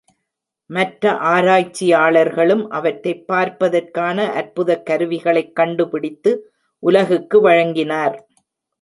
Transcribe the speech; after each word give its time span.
மற்ற 0.69 1.11
ஆராய்ச்சியாளர்களும் 1.11 2.67
அவற்றைப் 2.69 3.27
பார்ப்பதற்கான 3.27 4.25
அற்புதக் 4.31 4.85
கருவிகளைக் 4.85 5.55
கண்டுபிடித்து 5.55 6.51
உலகுக்கு 6.79 7.41
வழங்கினார். 7.41 8.27